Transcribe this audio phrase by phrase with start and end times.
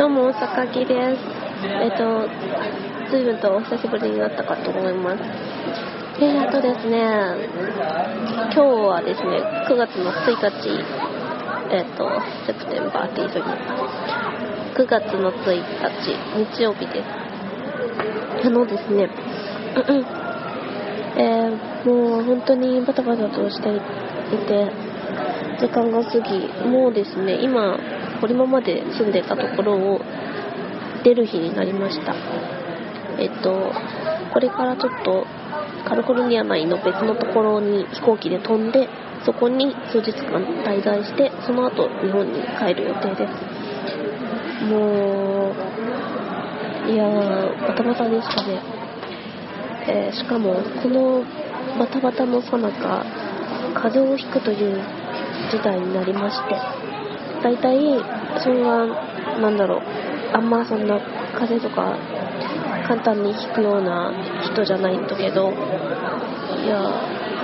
[0.00, 1.20] どうも、坂木です。
[1.62, 2.26] えっ、と、
[3.10, 5.22] 随分とお久しぶりになったかと思います。
[6.18, 6.96] えっ、とですね、
[8.48, 10.70] 今日はですね、9月の1日、
[11.70, 12.08] えっ、と、
[12.46, 13.48] セプテンバーって言いそうに
[14.74, 18.46] 9月の1日、日曜日です。
[18.46, 19.10] あのですね、
[21.18, 23.78] えー、もう本当にバタバタとしてい
[24.46, 24.72] て、
[25.58, 27.76] 時間が過ぎ、もうですね、今、
[28.20, 30.00] 堀間まで住んでたところを
[31.02, 32.14] 出る日になりました。
[33.18, 33.72] えっと、
[34.32, 35.26] これからちょっと
[35.84, 38.88] カリフォルニア内の別のところに飛行機で飛んで、
[39.24, 44.64] そこに数日間滞在して、その後日本に帰る予定です。
[44.64, 45.52] も
[46.86, 48.60] う、いやー、バタバタでしたね。
[49.88, 51.24] えー、しかも、この
[51.78, 53.04] バタバタのさなか、
[53.74, 54.82] 風邪をひくという
[55.50, 56.54] 事態になりまして、
[57.42, 57.98] 大体、
[58.38, 58.86] それは、
[59.40, 59.80] なんだろう、
[60.32, 61.00] あんまそんな
[61.34, 61.96] 風邪とか
[62.86, 66.80] 簡単にひくような人じゃないんだけど、いや、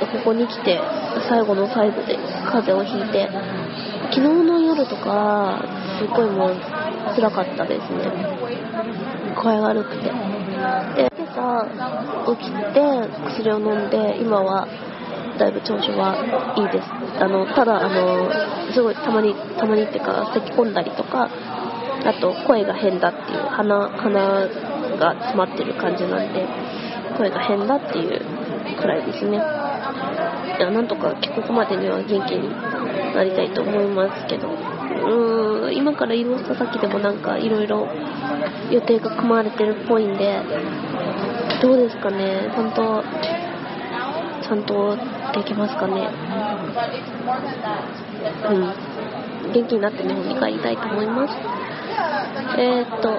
[0.00, 0.80] ここに来て
[1.28, 3.28] 最後の最後で風邪をひいて、
[4.10, 5.62] 昨日の夜とか、
[5.98, 6.56] すっごいもう
[7.14, 8.10] 辛かったですね。
[9.34, 10.04] 声悪くて。
[10.04, 10.10] で、
[11.16, 11.66] 今朝
[12.36, 12.80] 起きて
[13.26, 14.66] 薬を飲んで、今は
[15.38, 16.18] だいぶ調子は
[16.56, 16.88] いいです。
[17.22, 18.30] あの、ただ、あの、
[18.72, 21.30] すごいたまに、たまにっていうか、咳込んだりとか、
[22.04, 24.20] あと声が変だっていう、鼻、鼻
[24.98, 26.46] が詰まってる感じなんで、
[27.16, 28.20] 声が変だっていう
[28.76, 29.38] くらいですね。
[29.38, 32.50] いや、なんとか帰国までには元気に
[33.14, 37.86] なりたいと思いますけど、うーん、今から移動した先でもなんかいろいろ
[38.70, 40.42] 予定が組まれてるっぽいんで、
[41.62, 43.47] どうですかね、ちゃ
[44.54, 46.08] んと、ちゃんとできますかね。
[48.50, 49.52] うん。
[49.52, 51.34] 元気になって日本に帰りたいと思います。
[52.58, 53.18] えー、っと、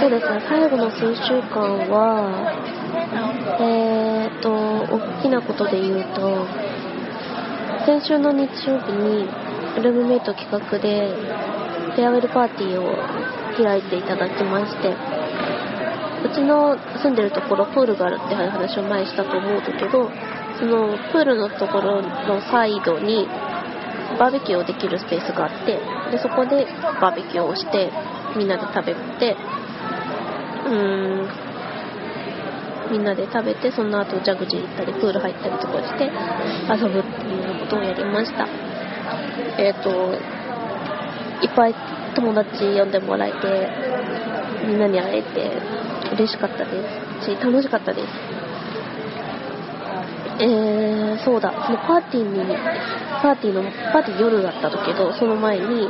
[0.00, 2.52] そうですね、最後の数週間は、
[3.60, 6.46] えー、っと、大きなことで言うと、
[7.84, 9.28] 先週の日曜日に、
[9.82, 11.08] ルームメイト企画で、
[11.94, 12.96] フェアウェルパーティーを
[13.56, 14.94] 開いていただきまして、
[16.24, 20.10] うちの住んでるところプールがあるって話を前したと思うんだけど、
[20.58, 23.26] そのプールのところのサイドに
[24.18, 25.78] バーベキューをできるスペースがあって
[26.10, 26.66] でそこで
[27.00, 27.90] バーベキューをして
[28.36, 29.36] みんなで食べて
[30.66, 31.44] うーん
[32.92, 36.04] みんなで食べてその後ジャグジー行ったりプール入ったりとかして
[36.70, 38.46] 遊ぶっていうようなことをやりました。
[39.58, 40.14] えっ、ー、と
[41.42, 41.74] いっぱい
[42.14, 43.68] 友達呼んでもらえて
[44.66, 45.50] みんなに会えて
[46.14, 46.70] 嬉しかったで
[47.20, 48.08] すし、楽しかったです。
[50.40, 52.56] えー、そうだ、そのパーティーに、
[53.22, 55.88] パーティーの、パーティー夜だったけど、その前に、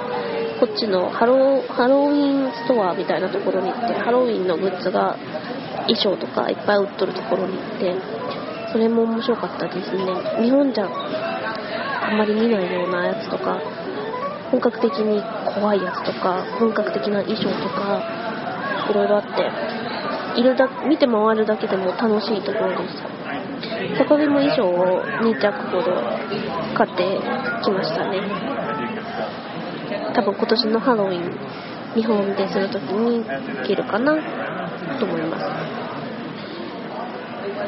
[0.61, 5.17] こっちのハロ、ハロウィンストアみたいなところに行って、ハロウィンのグッズが、
[5.87, 7.95] 衣装とかいっぱい売っとるところに行って、
[8.73, 10.05] それも面白かったですね。
[10.43, 13.61] 日本じゃあんまり見ないようなやつとか、
[14.51, 15.23] 本格的に
[15.55, 18.03] 怖いやつとか、本格的な衣装とか、
[18.91, 19.74] いろいろあって、
[20.37, 23.15] いるだ見て回るだけでも楽しいところでした
[23.97, 25.93] そこでも衣装を2着ほど
[26.75, 27.21] 買って
[27.62, 28.21] きましたね。
[30.15, 33.25] 多分今年のハロウィン日本でするときに
[33.67, 34.15] 着るかな
[34.99, 35.45] と思います。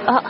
[0.06, 0.22] あ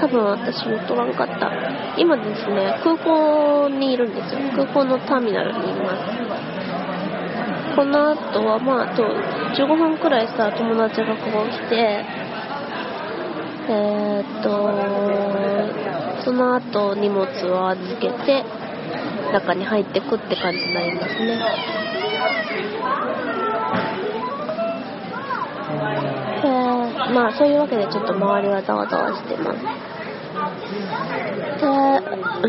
[0.00, 1.50] 多分私言っとらんかった。
[1.98, 4.40] 今ですね空港にいるんですよ。
[4.56, 6.31] 空港のターミナルにいます。
[7.74, 12.04] この後は、まあ、あと15分くらいしたら友達がここ来て、
[13.68, 14.48] えー、っと、
[16.24, 18.44] その後荷物を預けて、
[19.32, 21.40] 中に入ってくって感じになりますね。
[26.44, 29.60] えー、まあ、そういうわけでちょっと周りはざわざわしてます。
[31.60, 31.66] で、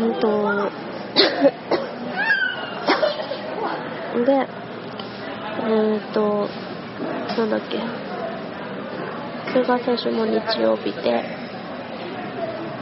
[0.00, 0.70] んと、
[4.26, 4.63] で、
[5.62, 6.48] えーと、
[7.38, 7.78] なんだっけ。
[9.52, 11.22] それが最初の日曜日で、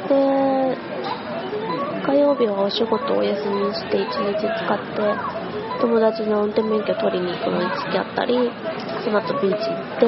[0.08, 0.76] で、
[2.06, 5.42] 火曜日はお仕事をお休みして1日使って、
[5.80, 8.50] 友達の運転免許取りに行くのに付き合ったり、
[9.04, 10.06] その後ビーチ行って、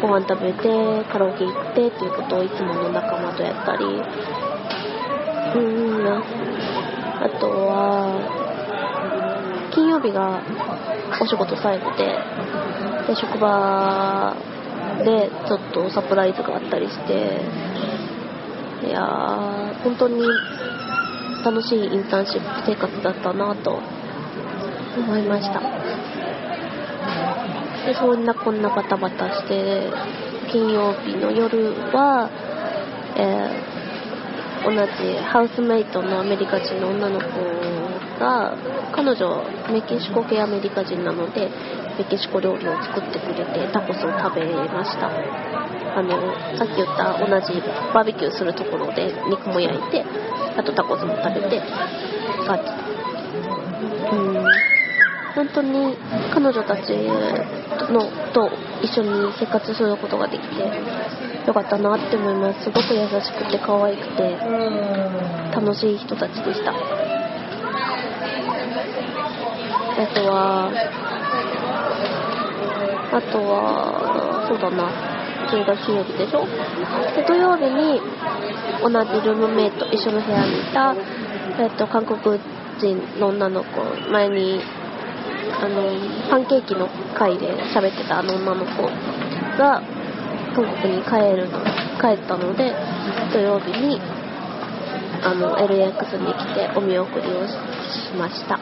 [0.00, 3.84] ご飯食べて、カラオケ行ってっていうことをいつもの仲間とやったり、
[5.54, 8.43] うん、あとは、
[9.74, 10.40] 金曜日が
[11.20, 12.06] お仕事最後で、
[13.08, 14.34] で、職場
[15.04, 17.40] でちょっとサプライズがあったりして、
[18.86, 20.22] いやー、本当に
[21.44, 23.80] 楽しいインターンシップ生活だったなと
[24.96, 25.60] 思いました。
[27.86, 29.90] でそんなこんなバタバタして
[30.50, 32.30] 金曜日の夜は、
[33.16, 33.74] えー
[34.64, 34.78] 同じ
[35.18, 37.83] ハウスメイトのアメリカ人の女の子を
[38.18, 38.56] が
[38.92, 41.50] 彼女メキシコ系アメリカ人なので
[41.98, 45.10] メキシコ料理を作ってくれてタコスを食べました。
[45.96, 46.10] あの
[46.58, 47.60] さっき言った同じ
[47.94, 50.04] バーベキューするところで肉も焼いて
[50.56, 51.62] あとタコスも食べて
[52.48, 52.58] あ
[54.12, 54.74] うん。
[55.34, 55.96] 本当に
[56.32, 56.90] 彼女たち
[57.92, 58.50] のと
[58.82, 60.62] 一緒に生活することができて
[61.46, 62.64] よかったなって思います。
[62.64, 64.36] すごく優しくて可愛くて
[65.54, 66.72] 楽しい人たちでした
[69.96, 70.70] あとは
[73.12, 74.90] あとはそうだな。
[75.50, 76.46] それが金曜日でしょ？
[77.14, 78.00] で土曜日に
[78.82, 78.96] 同じ
[79.26, 80.94] ルームメイト一緒の部屋にいた、
[81.62, 82.40] えっと、韓国
[82.80, 84.60] 人の女の子前に
[85.62, 85.82] あの
[86.30, 88.82] パンケーキの回で喋ってたあの女の子
[89.58, 89.82] が
[90.54, 91.60] 韓国に帰るの
[92.00, 92.74] 帰ったので
[93.32, 94.00] 土曜日に
[95.22, 97.54] あの LX に来てお見送りをし
[98.18, 98.58] ました。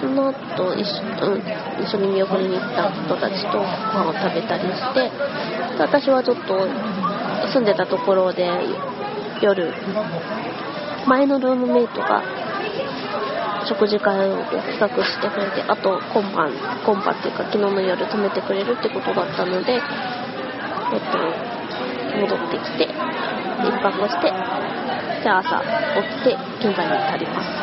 [0.00, 1.02] その後一緒,、
[1.32, 1.42] うん、
[1.82, 5.10] 一緒に見送りに行った人たちとご飯を食べたりして
[5.78, 6.66] 私はちょっと
[7.52, 8.48] 住んでたところで
[9.40, 9.72] 夜
[11.06, 12.22] 前のルームメイトが
[13.66, 16.52] 食事会を企画してくれてあと今晩
[16.84, 19.80] 今晩っていうか昨日の夜泊めてくれるってことだったのでえっ
[21.12, 21.18] と
[22.20, 22.84] 戻ってきて
[23.64, 24.32] 一泊して
[25.22, 25.60] じゃあ朝
[26.00, 27.57] 起きて現在に至ります。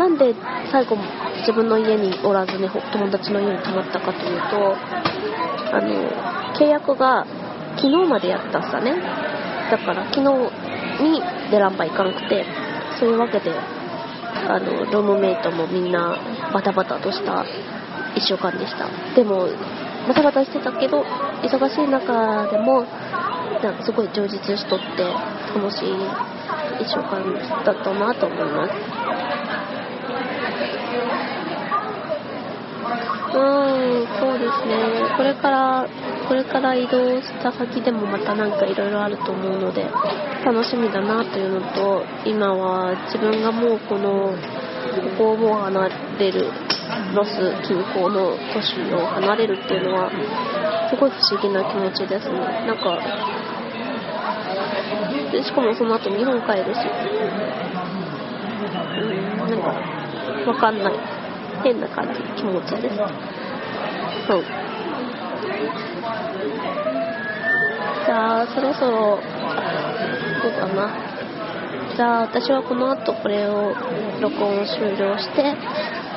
[0.00, 0.34] なんで
[0.72, 0.96] 最後
[1.40, 4.74] 自分の家におらずに友達の家に泊まったかというと
[5.76, 7.26] あの契約が
[7.76, 8.94] 昨日までやったさね。
[9.70, 11.20] だから昨日に
[11.50, 12.46] デランバ行かなくて
[12.98, 13.52] そういうわけで
[14.48, 16.16] あのルームメイトもみんな
[16.52, 17.44] バタバタとした
[18.16, 18.88] 1週間でした。
[19.14, 19.48] でも
[20.08, 21.02] バタバタしてたけど
[21.42, 22.84] 忙しい中でも
[23.62, 25.04] なんかすごい充実しとって
[25.54, 27.22] 楽しい1週間
[27.64, 29.00] だったなと思います
[33.32, 34.76] うんそうですね。
[35.16, 35.88] これから
[36.28, 39.84] これから移動した先でもまた何かいろいろあると思うので
[40.44, 45.88] 楽しみだなというのと今は自分がもうこのここをもう離
[46.18, 46.50] れる
[47.14, 47.30] ロス
[47.66, 50.10] 近郊の都市を離れるっていうのは
[50.90, 52.38] すごい不思議な気持ちですね。
[52.66, 52.98] なんか
[55.32, 56.78] でしかもその後日本帰るし。
[56.80, 57.70] うん
[59.50, 59.68] なんか
[60.50, 60.94] わかんない。
[61.62, 62.96] 変な感じ気持ちです。
[64.26, 64.42] そう。
[68.04, 69.18] じゃあそろそろ
[70.42, 70.90] そうだな。
[71.96, 73.74] じゃあ私はこの後これを
[74.20, 75.54] 録音終了して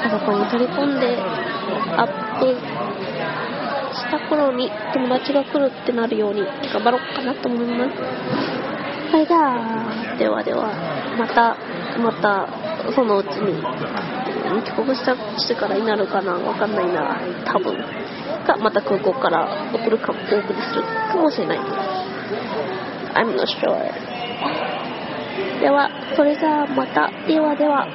[0.04, 1.18] パソコンに取り込んで
[1.98, 2.56] アップ
[3.96, 6.42] した頃に友達が来るってなるように
[6.72, 7.92] 頑張ろうかなと思います。
[9.12, 9.38] はいじゃ
[9.80, 10.18] あ。
[10.18, 10.72] ではでは
[11.18, 11.58] また
[12.00, 12.48] また
[12.96, 13.62] そのうちに
[14.62, 17.76] 帰国したしてからになるかなわかんないな多分。
[18.44, 21.60] かまた空港から送るかお送りするかもしれない
[23.16, 24.04] I'm not sure.
[25.60, 27.88] ではそれじゃあまたではでは。